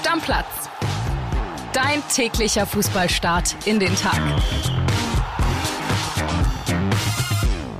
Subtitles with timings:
[0.00, 0.70] Stammplatz.
[1.74, 4.18] Dein täglicher Fußballstart in den Tag.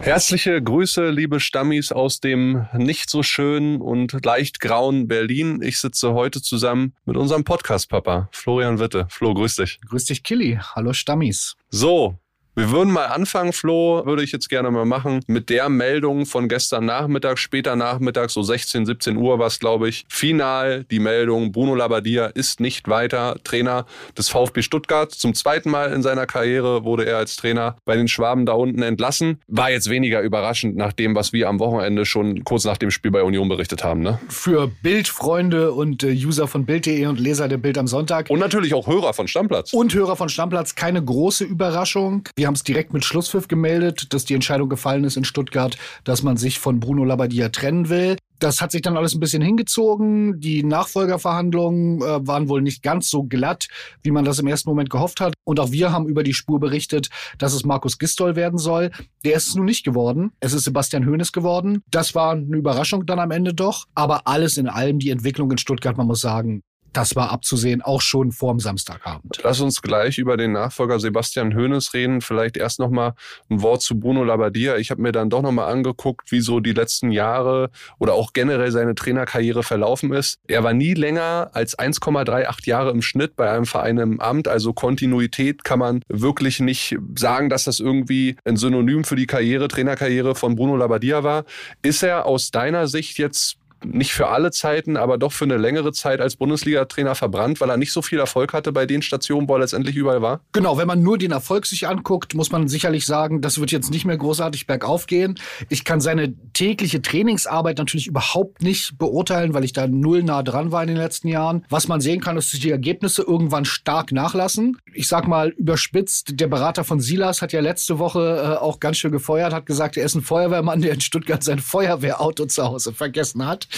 [0.02, 5.62] Herzliche Grüße, liebe Stammis aus dem nicht so schönen und leicht grauen Berlin.
[5.62, 9.07] Ich sitze heute zusammen mit unserem Podcast-Papa, Florian Witte.
[9.09, 9.80] Flo, grüß dich.
[9.89, 10.59] Grüß dich, Killy.
[10.75, 11.57] Hallo, Stammis.
[11.71, 12.18] So,
[12.57, 16.49] wir würden mal anfangen, Flo, würde ich jetzt gerne mal machen, mit der Meldung von
[16.49, 20.05] gestern Nachmittag, später Nachmittag, so 16, 17 Uhr war es, glaube ich.
[20.09, 23.86] Final die Meldung, Bruno Labbadia ist nicht weiter Trainer
[24.18, 25.13] des VfB Stuttgart.
[25.13, 28.82] Zum zweiten Mal in seiner Karriere wurde er als Trainer bei den Schwaben da unten
[28.82, 29.41] entlassen.
[29.46, 33.12] War jetzt weniger überraschend nach dem, was wir am Wochenende schon kurz nach dem Spiel
[33.12, 34.00] bei Union berichtet haben.
[34.00, 34.19] Ne?
[34.28, 38.28] Für Bildfreunde und äh, User von Bild.de und Leser der Bild am Sonntag.
[38.28, 39.72] Und natürlich auch Hörer von Stammplatz.
[39.72, 40.75] Und Hörer von Stammplatz.
[40.75, 42.25] Keine große Überraschung.
[42.41, 46.22] Wir haben es direkt mit Schlusspfiff gemeldet, dass die Entscheidung gefallen ist in Stuttgart, dass
[46.22, 48.16] man sich von Bruno Labbadia trennen will.
[48.39, 50.41] Das hat sich dann alles ein bisschen hingezogen.
[50.41, 53.68] Die Nachfolgerverhandlungen äh, waren wohl nicht ganz so glatt,
[54.02, 55.34] wie man das im ersten Moment gehofft hat.
[55.44, 58.91] Und auch wir haben über die Spur berichtet, dass es Markus Gistol werden soll.
[59.22, 60.33] Der ist es nun nicht geworden.
[60.41, 61.83] Es ist Sebastian Hoeneß geworden.
[61.91, 63.84] Das war eine Überraschung dann am Ende doch.
[63.94, 68.00] Aber alles in allem die Entwicklung in Stuttgart, man muss sagen, das war abzusehen, auch
[68.00, 69.38] schon vorm Samstagabend.
[69.42, 72.20] Lass uns gleich über den Nachfolger Sebastian Hoeneß reden.
[72.20, 73.14] Vielleicht erst noch mal
[73.48, 74.77] ein Wort zu Bruno Labbadia.
[74.77, 78.33] Ich habe mir dann doch noch mal angeguckt, wie so die letzten Jahre oder auch
[78.33, 80.38] generell seine Trainerkarriere verlaufen ist.
[80.48, 84.48] Er war nie länger als 1,38 Jahre im Schnitt bei einem Verein im Amt.
[84.48, 89.68] Also Kontinuität kann man wirklich nicht sagen, dass das irgendwie ein Synonym für die Karriere,
[89.68, 91.44] Trainerkarriere von Bruno Labbadia war.
[91.83, 95.92] Ist er aus deiner Sicht jetzt nicht für alle Zeiten, aber doch für eine längere
[95.92, 99.55] Zeit als Bundesliga-Trainer verbrannt, weil er nicht so viel Erfolg hatte bei den Stationen, wo
[99.55, 100.41] er letztendlich überall war?
[100.53, 103.91] Genau, wenn man nur den Erfolg sich anguckt, muss man sicherlich sagen, das wird jetzt
[103.91, 105.39] nicht mehr großartig bergauf gehen.
[105.69, 110.73] Ich kann seine tägliche Trainingsarbeit natürlich überhaupt nicht beurteilen, weil ich da null nah dran
[110.73, 111.64] war in den letzten Jahren.
[111.69, 114.78] Was man sehen kann, ist, dass die Ergebnisse irgendwann stark nachlassen.
[114.92, 118.98] Ich sag mal überspitzt, der Berater von Silas hat ja letzte Woche äh, auch ganz
[118.98, 122.92] schön gefeuert, hat gesagt, er ist ein Feuerwehrmann, der in Stuttgart sein Feuerwehrauto zu Hause
[122.92, 123.69] vergessen hat.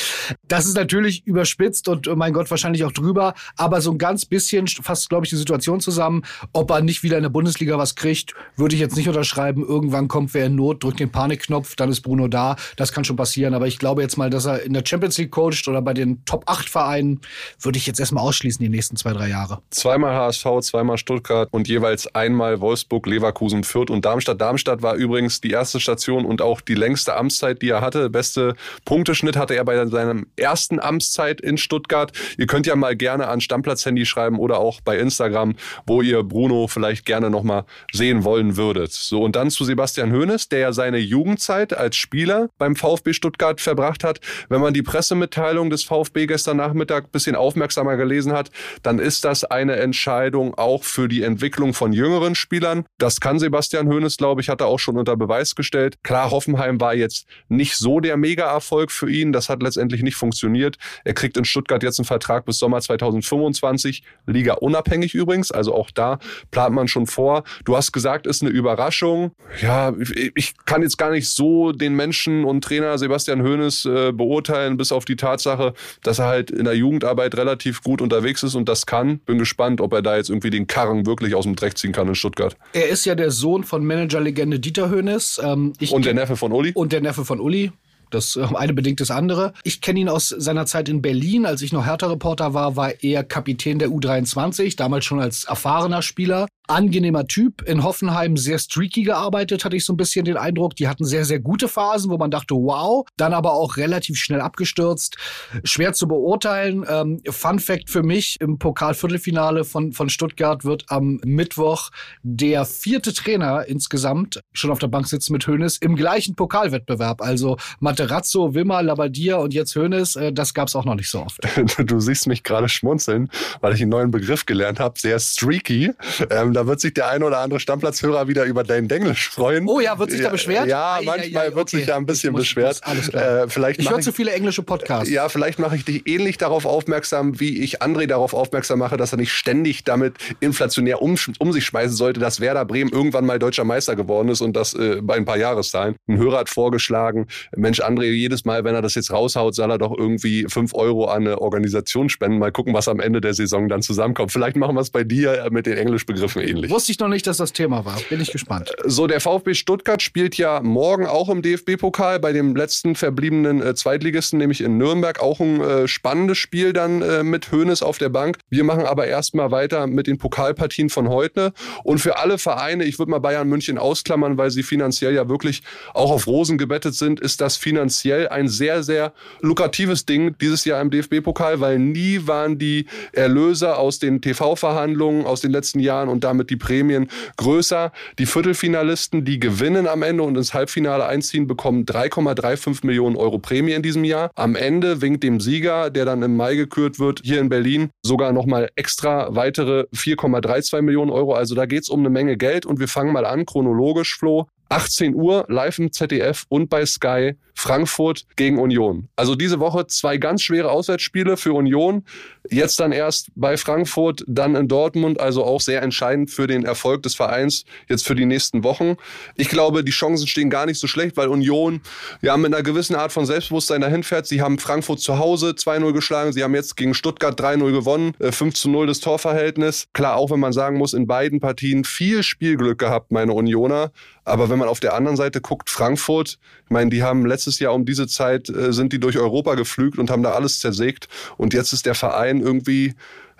[0.48, 4.24] Das ist natürlich überspitzt und oh mein Gott wahrscheinlich auch drüber, aber so ein ganz
[4.24, 6.22] bisschen fasst, glaube ich, die Situation zusammen.
[6.52, 9.64] Ob er nicht wieder in der Bundesliga was kriegt, würde ich jetzt nicht unterschreiben.
[9.64, 12.56] Irgendwann kommt wer in Not, drückt den Panikknopf, dann ist Bruno da.
[12.76, 15.30] Das kann schon passieren, aber ich glaube jetzt mal, dass er in der Champions League
[15.30, 17.20] coacht oder bei den Top 8 Vereinen,
[17.60, 19.60] würde ich jetzt erstmal ausschließen die nächsten zwei, drei Jahre.
[19.70, 24.40] Zweimal HSV, zweimal Stuttgart und jeweils einmal Wolfsburg, Leverkusen, Fürth und Darmstadt.
[24.40, 28.10] Darmstadt war übrigens die erste Station und auch die längste Amtszeit, die er hatte.
[28.10, 28.54] Beste
[28.84, 32.12] Punkteschnitt hatte er bei seiner ersten Amtszeit in Stuttgart.
[32.38, 35.54] Ihr könnt ja mal gerne an Stammplatz-Handy schreiben oder auch bei Instagram,
[35.86, 38.92] wo ihr Bruno vielleicht gerne nochmal sehen wollen würdet.
[38.92, 43.60] So, und dann zu Sebastian Hoeneß, der ja seine Jugendzeit als Spieler beim VfB Stuttgart
[43.60, 44.20] verbracht hat.
[44.48, 48.50] Wenn man die Pressemitteilung des VfB gestern Nachmittag ein bisschen aufmerksamer gelesen hat,
[48.82, 52.84] dann ist das eine Entscheidung auch für die Entwicklung von jüngeren Spielern.
[52.98, 55.96] Das kann Sebastian Hoeneß, glaube ich, hat er auch schon unter Beweis gestellt.
[56.02, 59.32] Klar, Hoffenheim war jetzt nicht so der Mega-Erfolg für ihn.
[59.32, 60.78] Das hat letztendlich nicht funktioniert.
[61.04, 65.90] Er kriegt in Stuttgart jetzt einen Vertrag bis Sommer 2025, Liga unabhängig übrigens, also auch
[65.90, 66.18] da
[66.50, 67.44] plant man schon vor.
[67.64, 69.32] Du hast gesagt, ist eine Überraschung.
[69.60, 69.94] Ja,
[70.34, 74.92] ich kann jetzt gar nicht so den Menschen und Trainer Sebastian Hoeneß äh, beurteilen, bis
[74.92, 78.86] auf die Tatsache, dass er halt in der Jugendarbeit relativ gut unterwegs ist und das
[78.86, 79.18] kann.
[79.20, 82.08] Bin gespannt, ob er da jetzt irgendwie den Karren wirklich aus dem Dreck ziehen kann
[82.08, 82.56] in Stuttgart.
[82.72, 85.40] Er ist ja der Sohn von Managerlegende Dieter Hoeneß.
[85.44, 86.72] Ähm, und der Neffe von Uli.
[86.74, 87.72] Und der Neffe von Uli.
[88.14, 89.52] Das äh, eine bedingt das andere.
[89.64, 91.46] Ich kenne ihn aus seiner Zeit in Berlin.
[91.46, 96.46] Als ich noch Hertha-Reporter war, war er Kapitän der U23, damals schon als erfahrener Spieler
[96.68, 97.62] angenehmer Typ.
[97.62, 100.76] In Hoffenheim sehr streaky gearbeitet, hatte ich so ein bisschen den Eindruck.
[100.76, 103.06] Die hatten sehr, sehr gute Phasen, wo man dachte, wow.
[103.16, 105.16] Dann aber auch relativ schnell abgestürzt.
[105.64, 106.84] Schwer zu beurteilen.
[106.88, 111.90] Ähm, Fun Fact für mich, im Pokalviertelfinale von, von Stuttgart wird am Mittwoch
[112.22, 117.20] der vierte Trainer insgesamt schon auf der Bank sitzen mit Hoeneß im gleichen Pokalwettbewerb.
[117.20, 121.20] Also Materazzo, Wimmer, Labadia und jetzt Hoeneß, äh, das gab es auch noch nicht so
[121.20, 121.40] oft.
[121.82, 123.28] Du siehst mich gerade schmunzeln,
[123.60, 125.92] weil ich einen neuen Begriff gelernt habe, sehr streaky.
[126.30, 129.68] Ähm, da wird sich der eine oder andere Stammplatzhörer wieder über deinen Denglisch freuen.
[129.68, 130.66] Oh ja, wird sich da beschwert?
[130.66, 132.80] Ja, ja manchmal ja, wird sich da ein bisschen muss, beschwert.
[132.82, 133.42] klar.
[133.44, 135.10] Äh, vielleicht ich höre zu viele englische Podcasts.
[135.10, 139.12] Ja, vielleicht mache ich dich ähnlich darauf aufmerksam, wie ich André darauf aufmerksam mache, dass
[139.12, 143.38] er nicht ständig damit inflationär um, um sich schmeißen sollte, dass Werder Bremen irgendwann mal
[143.38, 145.96] deutscher Meister geworden ist und das äh, bei ein paar Jahreszahlen.
[146.08, 147.26] Ein Hörer hat vorgeschlagen,
[147.56, 151.06] Mensch, André, jedes Mal, wenn er das jetzt raushaut, soll er doch irgendwie fünf Euro
[151.06, 152.38] an eine Organisation spenden.
[152.38, 154.32] Mal gucken, was am Ende der Saison dann zusammenkommt.
[154.32, 156.70] Vielleicht machen wir es bei dir mit den Englischbegriffen ähnlich.
[156.70, 157.98] Wusste ich noch nicht, dass das Thema war.
[158.08, 158.72] Bin ich gespannt.
[158.84, 163.74] So, der VfB Stuttgart spielt ja morgen auch im DFB-Pokal bei dem letzten verbliebenen äh,
[163.74, 165.20] Zweitligisten, nämlich in Nürnberg.
[165.20, 168.38] Auch ein äh, spannendes Spiel dann äh, mit Hoeneß auf der Bank.
[168.50, 171.52] Wir machen aber erstmal weiter mit den Pokalpartien von heute.
[171.84, 175.62] Und für alle Vereine, ich würde mal Bayern München ausklammern, weil sie finanziell ja wirklich
[175.94, 180.80] auch auf Rosen gebettet sind, ist das finanziell ein sehr, sehr lukratives Ding dieses Jahr
[180.80, 186.24] im DFB-Pokal, weil nie waren die Erlöse aus den TV-Verhandlungen aus den letzten Jahren und
[186.32, 187.92] damit die Prämien größer.
[188.18, 193.72] Die Viertelfinalisten, die gewinnen am Ende und ins Halbfinale einziehen, bekommen 3,35 Millionen Euro Prämie
[193.72, 194.30] in diesem Jahr.
[194.34, 198.32] Am Ende winkt dem Sieger, der dann im Mai gekürt wird, hier in Berlin sogar
[198.32, 201.34] nochmal extra weitere 4,32 Millionen Euro.
[201.34, 204.46] Also da geht es um eine Menge Geld und wir fangen mal an, chronologisch, Flo.
[204.72, 209.08] 18 Uhr live im ZDF und bei Sky Frankfurt gegen Union.
[209.16, 212.04] Also diese Woche zwei ganz schwere Auswärtsspiele für Union.
[212.50, 215.20] Jetzt dann erst bei Frankfurt, dann in Dortmund.
[215.20, 218.96] Also auch sehr entscheidend für den Erfolg des Vereins jetzt für die nächsten Wochen.
[219.36, 221.82] Ich glaube, die Chancen stehen gar nicht so schlecht, weil Union
[222.22, 224.26] ja mit einer gewissen Art von Selbstbewusstsein dahin fährt.
[224.26, 226.32] Sie haben Frankfurt zu Hause 2-0 geschlagen.
[226.32, 228.14] Sie haben jetzt gegen Stuttgart 3-0 gewonnen.
[228.18, 229.88] 5 äh, 0 das Torverhältnis.
[229.92, 233.92] Klar, auch wenn man sagen muss, in beiden Partien viel Spielglück gehabt, meine Unioner.
[234.24, 237.74] Aber wenn man auf der anderen Seite guckt, Frankfurt, ich meine, die haben letztes Jahr
[237.74, 241.08] um diese Zeit, äh, sind die durch Europa geflügt und haben da alles zersägt.
[241.36, 242.94] Und jetzt ist der Verein irgendwie,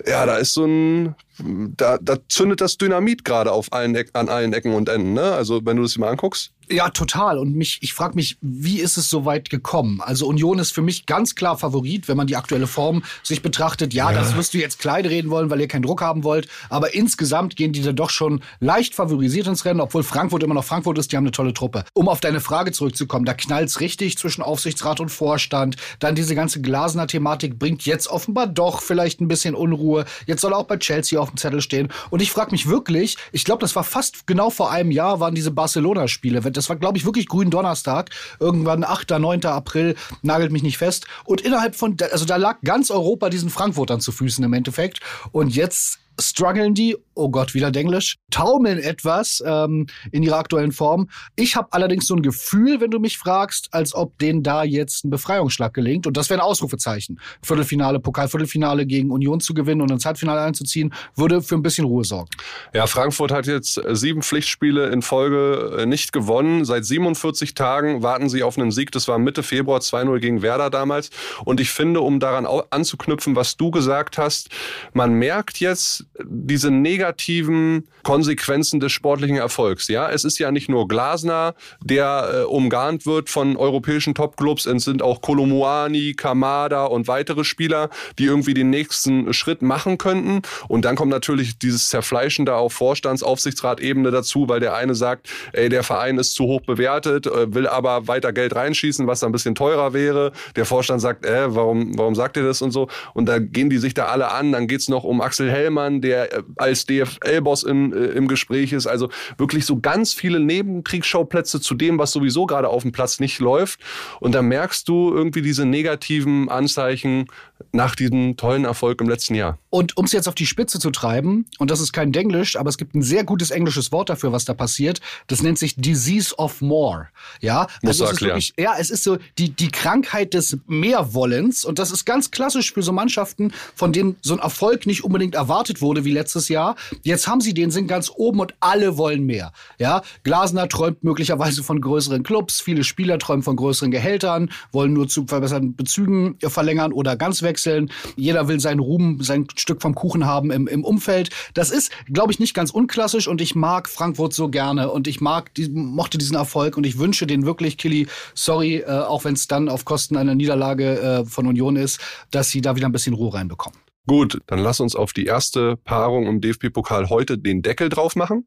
[0.06, 4.52] ja, da ist so ein, da, da zündet das Dynamit gerade auf allen, an allen
[4.52, 5.14] Ecken und Enden.
[5.14, 5.32] Ne?
[5.32, 6.52] Also wenn du das dir mal anguckst.
[6.70, 7.38] Ja, total.
[7.38, 10.00] Und mich, ich frage mich, wie ist es so weit gekommen?
[10.00, 13.92] Also Union ist für mich ganz klar Favorit, wenn man die aktuelle Form sich betrachtet.
[13.92, 14.18] Ja, ja.
[14.18, 16.48] das wirst du jetzt klein reden wollen, weil ihr keinen Druck haben wollt.
[16.70, 20.64] Aber insgesamt gehen die da doch schon leicht favorisiert ins Rennen, obwohl Frankfurt immer noch
[20.64, 21.12] Frankfurt ist.
[21.12, 21.84] Die haben eine tolle Truppe.
[21.94, 25.76] Um auf deine Frage zurückzukommen, da knallt's richtig zwischen Aufsichtsrat und Vorstand.
[25.98, 30.04] Dann diese ganze Glasner-Thematik bringt jetzt offenbar doch vielleicht ein bisschen Unruhe.
[30.26, 31.88] Jetzt soll auch bei Chelsea auf dem Zettel stehen.
[32.10, 35.34] Und ich frage mich wirklich, ich glaube, das war fast genau vor einem Jahr, waren
[35.34, 38.10] diese Barcelona-Spiele das war, glaube ich, wirklich grün Donnerstag.
[38.38, 39.44] Irgendwann 8., 9.
[39.46, 41.06] April, nagelt mich nicht fest.
[41.24, 45.00] Und innerhalb von, also da lag ganz Europa diesen Frankfurtern zu Füßen im Endeffekt.
[45.32, 51.08] Und jetzt strugglen die, oh Gott, wieder Denglisch, taumeln etwas ähm, in ihrer aktuellen Form.
[51.36, 55.04] Ich habe allerdings so ein Gefühl, wenn du mich fragst, als ob denen da jetzt
[55.04, 56.06] ein Befreiungsschlag gelingt.
[56.06, 57.20] Und das wäre ein Ausrufezeichen.
[57.42, 62.04] Viertelfinale, Pokalviertelfinale gegen Union zu gewinnen und ins Halbfinale einzuziehen, würde für ein bisschen Ruhe
[62.04, 62.30] sorgen.
[62.74, 66.64] Ja, Frankfurt hat jetzt sieben Pflichtspiele in Folge äh, nicht gewonnen.
[66.64, 68.92] Seit 47 Tagen warten sie auf einen Sieg.
[68.92, 71.10] Das war Mitte Februar 2-0 gegen Werder damals.
[71.44, 74.48] Und ich finde, um daran anzuknüpfen, was du gesagt hast,
[74.92, 79.88] man merkt jetzt, diese negativen Konsequenzen des sportlichen Erfolgs.
[79.88, 84.66] Ja, es ist ja nicht nur Glasner, der äh, umgarnt wird von europäischen Topclubs.
[84.66, 90.42] Es sind auch Kolomuani, Kamada und weitere Spieler, die irgendwie den nächsten Schritt machen könnten.
[90.68, 95.28] Und dann kommt natürlich dieses Zerfleischen da auf Vorstands-, Aufsichtsratebene dazu, weil der eine sagt,
[95.52, 99.30] ey, der Verein ist zu hoch bewertet, äh, will aber weiter Geld reinschießen, was dann
[99.30, 100.32] ein bisschen teurer wäre.
[100.56, 102.88] Der Vorstand sagt, äh, warum, warum sagt ihr das und so?
[103.14, 104.52] Und da gehen die sich da alle an.
[104.52, 108.72] Dann geht's noch um Axel Hellmann, Hahn, der äh, als DFL-Boss im, äh, im Gespräch
[108.72, 108.86] ist.
[108.86, 109.08] Also
[109.38, 113.80] wirklich so ganz viele Nebenkriegsschauplätze zu dem, was sowieso gerade auf dem Platz nicht läuft.
[114.20, 117.26] Und da merkst du irgendwie diese negativen Anzeichen
[117.72, 119.58] nach diesem tollen Erfolg im letzten Jahr.
[119.70, 122.68] Und um es jetzt auf die Spitze zu treiben, und das ist kein Denglisch, aber
[122.68, 125.00] es gibt ein sehr gutes englisches Wort dafür, was da passiert.
[125.28, 127.08] Das nennt sich Disease of More.
[127.40, 128.30] Ja, Muss also es erklären.
[128.32, 131.64] Wirklich, ja, es ist so die, die Krankheit des Mehrwollens.
[131.64, 135.34] Und das ist ganz klassisch für so Mannschaften, von denen so ein Erfolg nicht unbedingt
[135.34, 136.76] erwartet wurde wie letztes Jahr.
[137.02, 139.52] Jetzt haben sie den, sind ganz oben und alle wollen mehr.
[139.78, 142.60] Ja, Glasner träumt möglicherweise von größeren Clubs.
[142.60, 147.90] Viele Spieler träumen von größeren Gehältern, wollen nur zu verbesserten Bezügen verlängern oder ganz wechseln.
[148.16, 151.30] Jeder will seinen Ruhm, sein Stück vom Kuchen haben im, im Umfeld.
[151.54, 155.20] Das ist, glaube ich, nicht ganz unklassisch und ich mag Frankfurt so gerne und ich
[155.20, 159.34] mag, die, mochte diesen Erfolg und ich wünsche den wirklich, Killy, sorry, äh, auch wenn
[159.34, 162.92] es dann auf Kosten einer Niederlage äh, von Union ist, dass sie da wieder ein
[162.92, 163.81] bisschen Ruhe reinbekommen.
[164.06, 168.46] Gut, dann lass uns auf die erste Paarung im DFB-Pokal heute den Deckel drauf machen.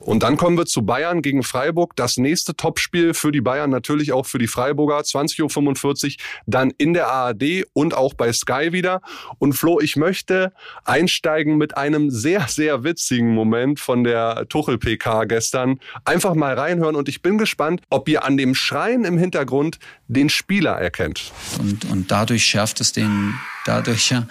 [0.00, 1.94] Und dann kommen wir zu Bayern gegen Freiburg.
[1.94, 4.98] Das nächste Topspiel für die Bayern, natürlich auch für die Freiburger.
[4.98, 9.02] 20.45 Uhr, dann in der ARD und auch bei Sky wieder.
[9.38, 10.52] Und Flo, ich möchte
[10.84, 15.78] einsteigen mit einem sehr, sehr witzigen Moment von der Tuchel-PK gestern.
[16.06, 19.78] Einfach mal reinhören und ich bin gespannt, ob ihr an dem Schreien im Hintergrund
[20.08, 21.30] den Spieler erkennt.
[21.58, 23.34] Und, und dadurch schärft es den,
[23.66, 24.26] dadurch, ja.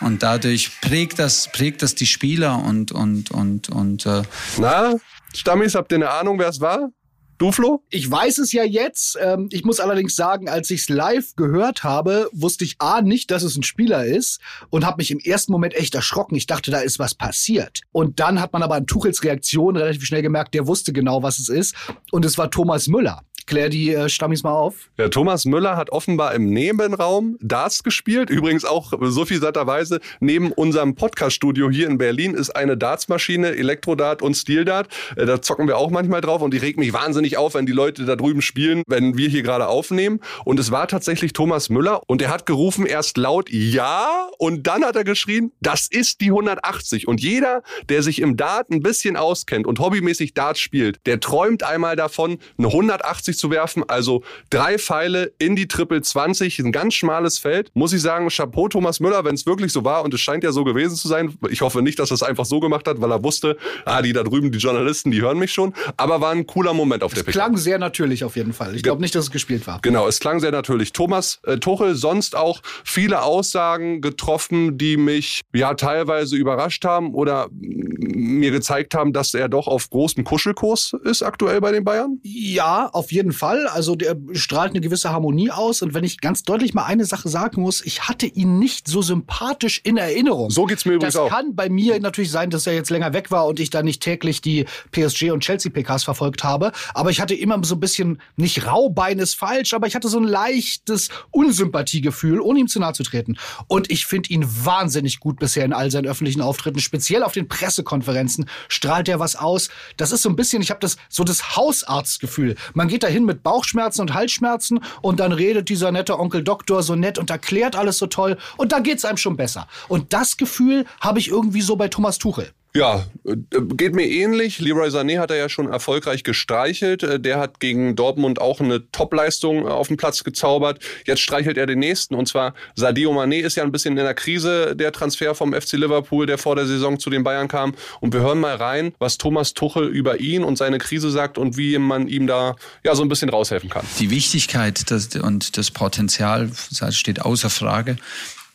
[0.00, 4.22] Und dadurch prägt das, prägt das die Spieler und, und, und, und, äh
[4.58, 4.94] Na?
[5.36, 6.90] Stammis, habt ihr eine Ahnung, wer es war?
[7.38, 7.82] Du, Flo?
[7.90, 9.18] Ich weiß es ja jetzt.
[9.20, 13.32] Ähm, ich muss allerdings sagen, als ich es live gehört habe, wusste ich A nicht,
[13.32, 16.36] dass es ein Spieler ist und habe mich im ersten Moment echt erschrocken.
[16.36, 17.80] Ich dachte, da ist was passiert.
[17.90, 21.40] Und dann hat man aber an Tuchels Reaktion relativ schnell gemerkt, der wusste genau, was
[21.40, 21.74] es ist.
[22.12, 23.22] Und es war Thomas Müller.
[23.46, 24.88] Klär die äh, Stammis mal auf.
[24.98, 28.30] Ja, Thomas Müller hat offenbar im Nebenraum Darts gespielt.
[28.30, 34.34] Übrigens auch so vielseiterweise neben unserem Podcast-Studio hier in Berlin ist eine Dartsmaschine, Elektrodart und
[34.34, 34.88] Stildart.
[35.16, 37.72] Äh, da zocken wir auch manchmal drauf und die regt mich wahnsinnig auf, wenn die
[37.72, 40.20] Leute da drüben spielen, wenn wir hier gerade aufnehmen.
[40.44, 44.84] Und es war tatsächlich Thomas Müller und er hat gerufen erst laut Ja und dann
[44.84, 47.08] hat er geschrien, das ist die 180.
[47.08, 51.62] Und jeder, der sich im Dart ein bisschen auskennt und hobbymäßig Dart spielt, der träumt
[51.62, 53.84] einmal davon, eine 180 20 zu werfen.
[53.88, 57.70] Also drei Pfeile in die Triple 20, ein ganz schmales Feld.
[57.74, 60.52] Muss ich sagen, Chapeau Thomas Müller, wenn es wirklich so war und es scheint ja
[60.52, 61.36] so gewesen zu sein.
[61.50, 64.12] Ich hoffe nicht, dass er es einfach so gemacht hat, weil er wusste, ah, die
[64.12, 65.74] da drüben, die Journalisten, die hören mich schon.
[65.96, 68.74] Aber war ein cooler Moment auf es der Es klang sehr natürlich auf jeden Fall.
[68.74, 69.80] Ich glaube nicht, dass es gespielt war.
[69.82, 70.92] Genau, es klang sehr natürlich.
[70.92, 77.48] Thomas äh, Tuchel sonst auch viele Aussagen getroffen, die mich ja teilweise überrascht haben oder
[77.50, 82.20] mir gezeigt haben, dass er doch auf großem Kuschelkurs ist aktuell bei den Bayern?
[82.22, 83.23] Ja, auf jeden Fall.
[83.32, 85.82] Also der strahlt eine gewisse Harmonie aus.
[85.82, 89.02] Und wenn ich ganz deutlich mal eine Sache sagen muss, ich hatte ihn nicht so
[89.02, 90.50] sympathisch in Erinnerung.
[90.50, 91.28] So geht's mir übrigens das auch.
[91.28, 93.82] Das kann bei mir natürlich sein, dass er jetzt länger weg war und ich da
[93.82, 96.72] nicht täglich die PSG und Chelsea PKs verfolgt habe.
[96.92, 100.18] Aber ich hatte immer so ein bisschen, nicht Raubein ist falsch, aber ich hatte so
[100.18, 103.36] ein leichtes Unsympathiegefühl, ohne ihm zu nahe zu treten.
[103.68, 107.48] Und ich finde ihn wahnsinnig gut bisher in all seinen öffentlichen Auftritten, speziell auf den
[107.48, 109.68] Pressekonferenzen strahlt er was aus.
[109.96, 112.56] Das ist so ein bisschen, ich habe das so das Hausarztgefühl.
[112.74, 116.82] Man geht da hin mit Bauchschmerzen und Halsschmerzen und dann redet dieser nette Onkel Doktor
[116.82, 119.68] so nett und erklärt alles so toll und da geht's einem schon besser.
[119.88, 122.52] Und das Gefühl habe ich irgendwie so bei Thomas Tuchel.
[122.76, 123.36] Ja, äh,
[123.76, 124.58] geht mir ähnlich.
[124.58, 127.04] Leroy Sané hat er ja schon erfolgreich gestreichelt.
[127.04, 130.80] Äh, der hat gegen Dortmund auch eine Topleistung auf den Platz gezaubert.
[131.06, 134.14] Jetzt streichelt er den nächsten und zwar Sadio Mané ist ja ein bisschen in der
[134.14, 137.74] Krise, der Transfer vom FC Liverpool, der vor der Saison zu den Bayern kam.
[138.00, 141.56] Und wir hören mal rein, was Thomas Tuchel über ihn und seine Krise sagt und
[141.56, 143.86] wie man ihm da ja so ein bisschen raushelfen kann.
[144.00, 144.84] Die Wichtigkeit
[145.22, 146.50] und das Potenzial
[146.90, 147.96] steht außer Frage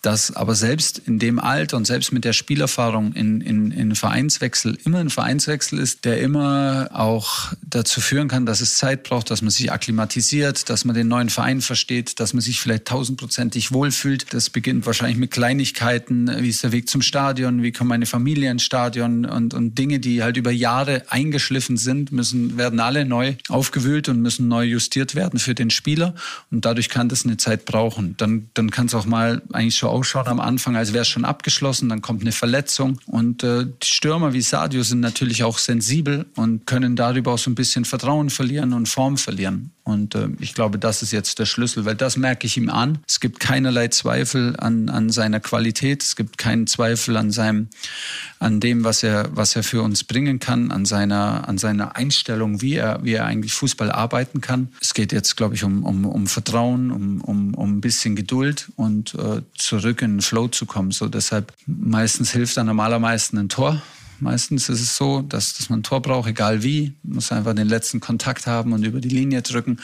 [0.01, 4.77] dass aber selbst in dem Alter und selbst mit der Spielerfahrung in, in, in Vereinswechsel
[4.86, 9.41] immer ein Vereinswechsel ist, der immer auch dazu führen kann, dass es Zeit braucht, dass
[9.41, 14.34] man sich akklimatisiert, dass man den neuen Verein versteht, dass man sich vielleicht tausendprozentig wohlfühlt.
[14.34, 18.51] Das beginnt wahrscheinlich mit Kleinigkeiten, wie ist der Weg zum Stadion, wie kommt meine Familie
[18.51, 23.36] ins Stadion und, und Dinge, die halt über Jahre eingeschliffen sind, müssen, werden alle neu
[23.50, 26.15] aufgewühlt und müssen neu justiert werden für den Spieler.
[26.51, 28.15] Und dadurch kann das eine Zeit brauchen.
[28.18, 31.25] Dann, dann kann es auch mal eigentlich schon ausschaut am Anfang, als wäre es schon
[31.25, 33.00] abgeschlossen, dann kommt eine Verletzung.
[33.05, 37.50] Und äh, die Stürmer wie Sadio sind natürlich auch sensibel und können darüber auch so
[37.50, 39.72] ein bisschen Vertrauen verlieren und Form verlieren.
[39.89, 43.00] Und äh, ich glaube, das ist jetzt der Schlüssel, weil das merke ich ihm an.
[43.08, 46.03] Es gibt keinerlei Zweifel an, an seiner Qualität.
[46.03, 47.69] Es gibt keinen Zweifel an seinem,
[48.39, 52.62] an dem, was er, was er für uns bringen kann, an seiner, an seiner Einstellung,
[52.62, 54.69] wie er, wie er eigentlich Fußball arbeiten kann.
[54.79, 58.69] Es geht jetzt, glaube ich, um, um, um Vertrauen, um, um, um ein bisschen Geduld
[58.75, 60.91] und äh, zurück in den Flow zu kommen.
[60.91, 63.81] So deshalb meistens hilft dann am allermeisten ein Tor.
[64.21, 66.93] Meistens ist es so, dass, dass man ein Tor braucht, egal wie.
[67.03, 69.79] Man muss einfach den letzten Kontakt haben und über die Linie drücken.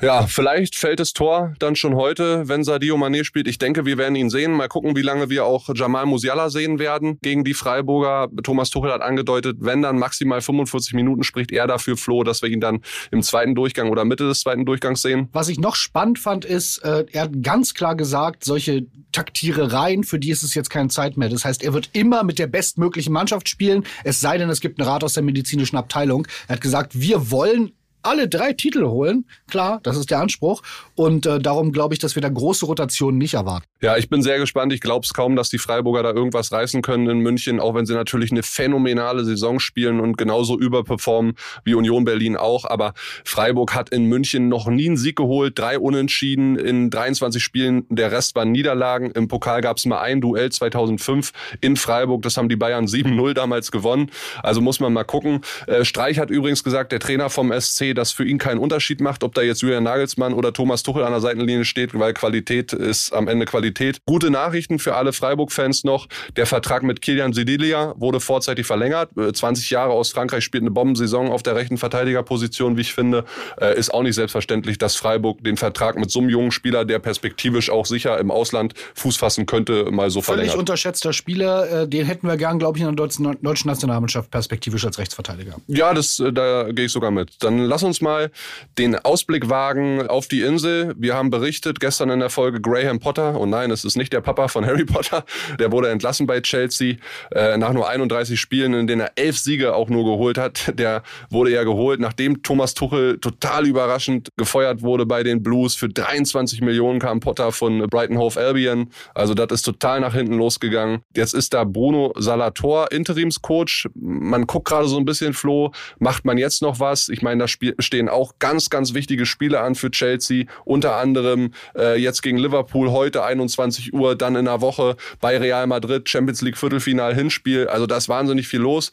[0.00, 3.48] Ja, vielleicht fällt das Tor dann schon heute, wenn Sadio Mané spielt.
[3.48, 4.52] Ich denke, wir werden ihn sehen.
[4.52, 8.28] Mal gucken, wie lange wir auch Jamal Musiala sehen werden gegen die Freiburger.
[8.44, 12.48] Thomas Tuchel hat angedeutet, wenn dann maximal 45 Minuten spricht er dafür, Flo, dass wir
[12.48, 15.28] ihn dann im zweiten Durchgang oder Mitte des zweiten Durchgangs sehen.
[15.32, 20.20] Was ich noch spannend fand, ist, äh, er hat ganz klar gesagt, solche Taktierereien, für
[20.20, 21.28] die ist es jetzt keine Zeit mehr.
[21.28, 24.78] Das heißt, er wird immer mit der bestmöglichen Mannschaft spielen, es sei denn, es gibt
[24.78, 26.28] einen Rat aus der medizinischen Abteilung.
[26.46, 27.72] Er hat gesagt, wir wollen
[28.08, 29.26] alle drei Titel holen.
[29.50, 30.62] Klar, das ist der Anspruch.
[30.94, 33.66] Und äh, darum glaube ich, dass wir da große Rotationen nicht erwarten.
[33.80, 34.72] Ja, ich bin sehr gespannt.
[34.72, 37.86] Ich glaube es kaum, dass die Freiburger da irgendwas reißen können in München, auch wenn
[37.86, 41.34] sie natürlich eine phänomenale Saison spielen und genauso überperformen
[41.64, 42.64] wie Union Berlin auch.
[42.64, 47.84] Aber Freiburg hat in München noch nie einen Sieg geholt, drei Unentschieden in 23 Spielen.
[47.88, 49.12] Der Rest waren Niederlagen.
[49.12, 52.22] Im Pokal gab es mal ein Duell 2005 in Freiburg.
[52.22, 54.10] Das haben die Bayern 7-0 damals gewonnen.
[54.42, 55.42] Also muss man mal gucken.
[55.66, 59.24] Äh, Streich hat übrigens gesagt, der Trainer vom SC, dass für ihn keinen Unterschied macht,
[59.24, 63.12] ob da jetzt Julian Nagelsmann oder Thomas Tuchel an der Seitenlinie steht, weil Qualität ist
[63.12, 63.98] am Ende Qualität.
[64.06, 66.06] Gute Nachrichten für alle Freiburg-Fans noch.
[66.36, 69.10] Der Vertrag mit Kilian Sidilia wurde vorzeitig verlängert.
[69.34, 73.24] 20 äh, Jahre aus Frankreich spielt eine Bombensaison auf der rechten Verteidigerposition, wie ich finde.
[73.60, 77.00] Äh, ist auch nicht selbstverständlich, dass Freiburg den Vertrag mit so einem jungen Spieler, der
[77.00, 80.52] perspektivisch auch sicher im Ausland Fuß fassen könnte, mal so verlängert.
[80.52, 81.82] Völlig unterschätzter Spieler.
[81.82, 85.56] Äh, den hätten wir gern, glaube ich, in der deutschen Nationalmannschaft perspektivisch als Rechtsverteidiger.
[85.66, 87.30] Ja, das, da gehe ich sogar mit.
[87.40, 88.32] Dann lass lass uns mal
[88.76, 90.96] den Ausblick wagen auf die Insel.
[90.98, 93.38] Wir haben berichtet gestern in der Folge Graham Potter.
[93.38, 95.24] Und nein, es ist nicht der Papa von Harry Potter.
[95.60, 96.96] Der wurde entlassen bei Chelsea
[97.30, 100.72] äh, nach nur 31 Spielen, in denen er elf Siege auch nur geholt hat.
[100.76, 105.76] Der wurde ja geholt, nachdem Thomas Tuchel total überraschend gefeuert wurde bei den Blues.
[105.76, 108.90] Für 23 Millionen kam Potter von Brighton Hove Albion.
[109.14, 111.02] Also das ist total nach hinten losgegangen.
[111.14, 113.86] Jetzt ist da Bruno Salator Interimscoach.
[113.94, 115.70] Man guckt gerade so ein bisschen, Flo,
[116.00, 117.08] macht man jetzt noch was?
[117.08, 117.46] Ich meine, da
[117.78, 120.46] stehen auch ganz, ganz wichtige Spiele an für Chelsea.
[120.64, 125.66] Unter anderem äh, jetzt gegen Liverpool heute 21 Uhr, dann in einer Woche bei Real
[125.66, 127.68] Madrid, Champions League Viertelfinal Hinspiel.
[127.68, 128.92] Also da ist wahnsinnig viel los.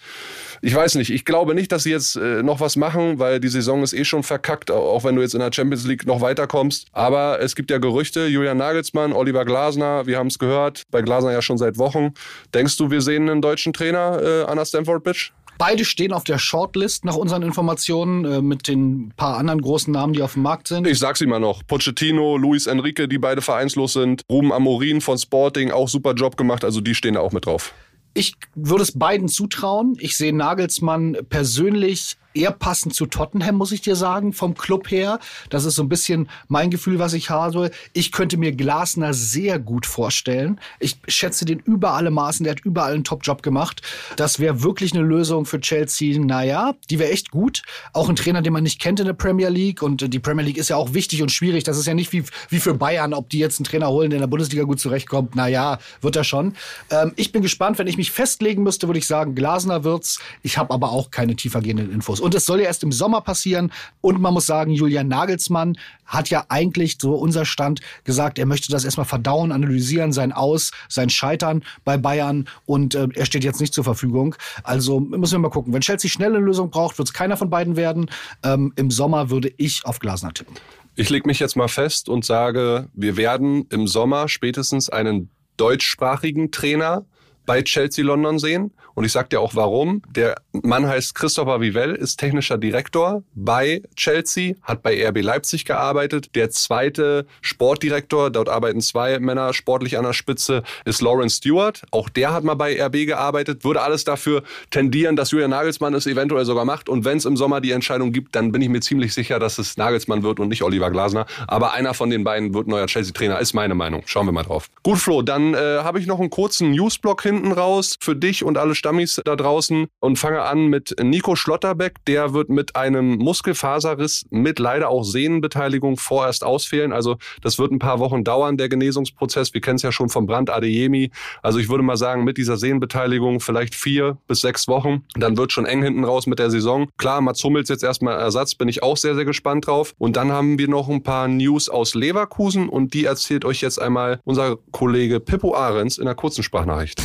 [0.62, 3.50] Ich weiß nicht, ich glaube nicht, dass sie jetzt äh, noch was machen, weil die
[3.50, 6.88] Saison ist eh schon verkackt, auch wenn du jetzt in der Champions League noch weiterkommst.
[6.92, 11.32] Aber es gibt ja Gerüchte, Julian Nagelsmann, Oliver Glasner, wir haben es gehört, bei Glasner
[11.32, 12.14] ja schon seit Wochen.
[12.54, 15.32] Denkst du, wir sehen einen deutschen Trainer äh, an der Stamford Bridge?
[15.58, 20.14] Beide stehen auf der Shortlist nach unseren Informationen äh, mit den paar anderen großen Namen,
[20.14, 20.88] die auf dem Markt sind.
[20.88, 21.66] Ich sag's immer noch.
[21.66, 24.22] Pochettino, Luis Enrique, die beide vereinslos sind.
[24.30, 26.64] Ruben Amorin von Sporting, auch super Job gemacht.
[26.66, 27.74] Also die stehen da auch mit drauf.
[28.14, 29.96] Ich würde es beiden zutrauen.
[30.00, 35.20] Ich sehe Nagelsmann persönlich eher passend zu Tottenham, muss ich dir sagen, vom Club her.
[35.50, 37.72] Das ist so ein bisschen mein Gefühl, was ich habe.
[37.94, 40.60] Ich könnte mir Glasner sehr gut vorstellen.
[40.80, 42.44] Ich schätze den über alle Maßen.
[42.44, 43.82] Der hat überall einen Top-Job gemacht.
[44.18, 46.20] Das wäre wirklich eine Lösung für Chelsea.
[46.20, 47.64] Naja, die wäre echt gut.
[47.94, 49.82] Auch ein Trainer, den man nicht kennt in der Premier League.
[49.82, 51.64] Und die Premier League ist ja auch wichtig und schwierig.
[51.64, 54.18] Das ist ja nicht wie, wie für Bayern, ob die jetzt einen Trainer holen, der
[54.18, 55.36] in der Bundesliga gut zurechtkommt.
[55.36, 56.56] Naja, wird er schon.
[56.90, 57.80] Ähm, ich bin gespannt.
[57.80, 60.20] Wenn ich mich festlegen müsste, würde ich sagen, Glasner wird's.
[60.44, 62.20] Ich habe aber auch keine tiefergehenden Infos.
[62.26, 63.72] Und es soll ja erst im Sommer passieren.
[64.02, 65.78] Und man muss sagen, Julian Nagelsmann
[66.08, 70.72] hat ja eigentlich, so unser Stand, gesagt, er möchte das erstmal verdauen, analysieren, sein Aus,
[70.90, 72.50] sein Scheitern bei Bayern.
[72.66, 74.36] Und äh, er steht jetzt nicht zur Verfügung.
[74.64, 75.72] Also müssen wir mal gucken.
[75.72, 78.10] Wenn Chelsea schnell eine Lösung braucht, wird es keiner von beiden werden.
[78.44, 80.56] Ähm, Im Sommer würde ich auf Glasner tippen.
[80.96, 86.50] Ich lege mich jetzt mal fest und sage, wir werden im Sommer spätestens einen deutschsprachigen
[86.50, 87.06] Trainer
[87.46, 88.72] bei Chelsea London sehen.
[88.96, 90.02] Und ich sage dir auch warum.
[90.10, 96.34] Der Mann heißt Christopher Vivell, ist technischer Direktor bei Chelsea, hat bei RB Leipzig gearbeitet.
[96.34, 101.84] Der zweite Sportdirektor, dort arbeiten zwei Männer sportlich an der Spitze, ist Lawrence Stewart.
[101.92, 103.66] Auch der hat mal bei RB gearbeitet.
[103.66, 106.88] Würde alles dafür tendieren, dass Julian Nagelsmann es eventuell sogar macht.
[106.88, 109.58] Und wenn es im Sommer die Entscheidung gibt, dann bin ich mir ziemlich sicher, dass
[109.58, 111.26] es Nagelsmann wird und nicht Oliver Glasner.
[111.48, 114.04] Aber einer von den beiden wird neuer Chelsea-Trainer, ist meine Meinung.
[114.06, 114.70] Schauen wir mal drauf.
[114.84, 118.58] Gut, Flo, dann äh, habe ich noch einen kurzen Newsblock hinten raus für dich und
[118.58, 122.06] alle Stammis da draußen und fange an mit Nico Schlotterbeck.
[122.06, 126.94] Der wird mit einem Muskelfaserriss mit leider auch Sehnenbeteiligung vorerst ausfehlen.
[126.94, 129.56] Also das wird ein paar Wochen dauern, der Genesungsprozess.
[129.56, 131.10] Wir kennen es ja schon vom Brand Adeyemi.
[131.42, 135.04] Also ich würde mal sagen, mit dieser Sehnenbeteiligung vielleicht vier bis sechs Wochen.
[135.16, 136.88] Dann wird schon eng hinten raus mit der Saison.
[137.00, 139.96] Klar, Mats Hummels jetzt erstmal Ersatz, bin ich auch sehr, sehr gespannt drauf.
[139.98, 143.82] Und dann haben wir noch ein paar News aus Leverkusen und die erzählt euch jetzt
[143.82, 147.02] einmal unser Kollege Pippo Ahrens in einer kurzen Sprachnachricht.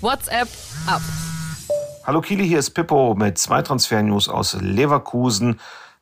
[0.00, 0.48] WhatsApp
[0.88, 1.02] ab.
[2.06, 5.60] Hallo Kili, hier ist Pippo mit zwei Transfer-News aus Leverkusen.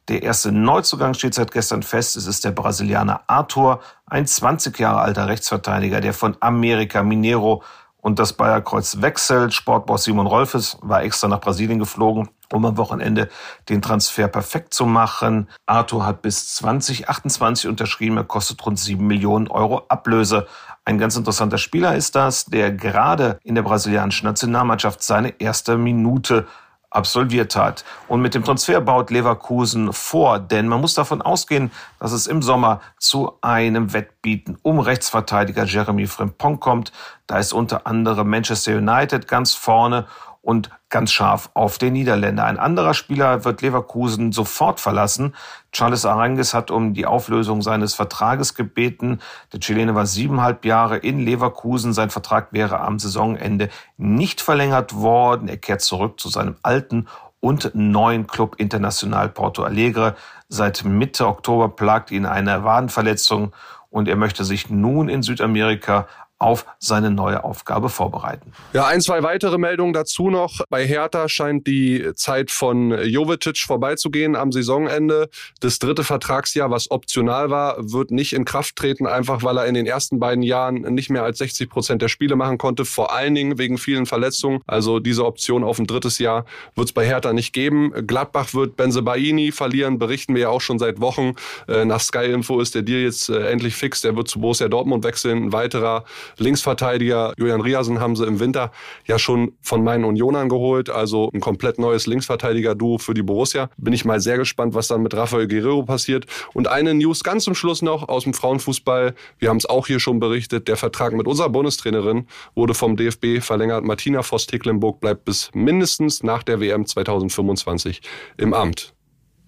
[0.08, 2.14] Der erste Neuzugang steht seit gestern fest.
[2.16, 7.64] Es ist der Brasilianer Arthur, ein 20 Jahre alter Rechtsverteidiger, der von America Mineiro
[8.06, 9.52] und das Bayerkreuz wechselt.
[9.52, 13.28] Sportboss Simon Rolfes war extra nach Brasilien geflogen, um am Wochenende
[13.68, 15.48] den Transfer perfekt zu machen.
[15.66, 18.16] Arthur hat bis 2028 unterschrieben.
[18.16, 20.46] Er kostet rund 7 Millionen Euro Ablöse.
[20.88, 26.46] Ein ganz interessanter Spieler ist das, der gerade in der brasilianischen Nationalmannschaft seine erste Minute
[26.90, 27.84] absolviert hat.
[28.06, 32.40] Und mit dem Transfer baut Leverkusen vor, denn man muss davon ausgehen, dass es im
[32.40, 36.92] Sommer zu einem Wettbieten um Rechtsverteidiger Jeremy Frimpong kommt.
[37.26, 40.06] Da ist unter anderem Manchester United ganz vorne
[40.46, 42.44] und ganz scharf auf den Niederländer.
[42.44, 45.34] Ein anderer Spieler wird Leverkusen sofort verlassen.
[45.72, 49.18] Charles Arangues hat um die Auflösung seines Vertrages gebeten.
[49.52, 51.92] Der Chilene war siebeneinhalb Jahre in Leverkusen.
[51.92, 55.48] Sein Vertrag wäre am Saisonende nicht verlängert worden.
[55.48, 57.08] Er kehrt zurück zu seinem alten
[57.40, 60.14] und neuen Club International Porto Alegre.
[60.48, 63.52] Seit Mitte Oktober plagt ihn eine Wadenverletzung
[63.90, 66.06] und er möchte sich nun in Südamerika
[66.38, 68.52] auf seine neue Aufgabe vorbereiten.
[68.74, 70.60] Ja, ein, zwei weitere Meldungen dazu noch.
[70.68, 75.30] Bei Hertha scheint die Zeit von Jovetic vorbeizugehen am Saisonende.
[75.60, 79.74] Das dritte Vertragsjahr, was optional war, wird nicht in Kraft treten, einfach weil er in
[79.74, 83.34] den ersten beiden Jahren nicht mehr als 60 Prozent der Spiele machen konnte, vor allen
[83.34, 84.60] Dingen wegen vielen Verletzungen.
[84.66, 86.44] Also diese Option auf ein drittes Jahr
[86.74, 87.92] wird es bei Hertha nicht geben.
[88.06, 91.32] Gladbach wird Benzebaini verlieren, berichten wir ja auch schon seit Wochen.
[91.66, 94.02] Äh, nach Sky Info ist der Deal jetzt äh, endlich fix.
[94.02, 95.44] Der wird zu Borussia Dortmund wechseln.
[95.44, 96.04] Ein weiterer
[96.38, 98.72] Linksverteidiger Julian Riasen haben sie im Winter
[99.06, 100.90] ja schon von meinen Unionern geholt.
[100.90, 103.70] Also ein komplett neues Linksverteidiger-Duo für die Borussia.
[103.76, 106.26] Bin ich mal sehr gespannt, was dann mit Rafael Guerrero passiert.
[106.54, 109.14] Und eine News ganz zum Schluss noch aus dem Frauenfußball.
[109.38, 110.68] Wir haben es auch hier schon berichtet.
[110.68, 113.84] Der Vertrag mit unserer Bundestrainerin wurde vom DFB verlängert.
[113.84, 118.00] Martina Voss-Tecklenburg bleibt bis mindestens nach der WM 2025
[118.36, 118.94] im Amt.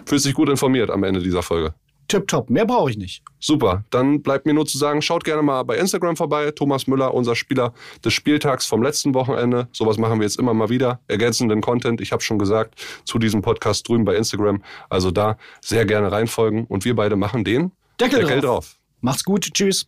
[0.07, 1.75] Fühlt sich gut informiert am Ende dieser Folge.
[2.09, 3.23] Tipptopp, mehr brauche ich nicht.
[3.39, 6.51] Super, dann bleibt mir nur zu sagen, schaut gerne mal bei Instagram vorbei.
[6.51, 9.69] Thomas Müller, unser Spieler des Spieltags vom letzten Wochenende.
[9.73, 11.01] Sowas machen wir jetzt immer mal wieder.
[11.07, 14.63] Ergänzenden Content, ich habe schon gesagt, zu diesem Podcast drüben bei Instagram.
[14.89, 16.65] Also da sehr gerne reinfolgen.
[16.65, 18.65] Und wir beide machen den Deckel, Deckel drauf.
[18.65, 18.77] drauf.
[19.01, 19.87] Macht's gut, tschüss.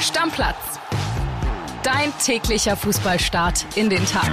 [0.00, 0.78] Stammplatz.
[1.82, 4.30] Dein täglicher Fußballstart in den Tag.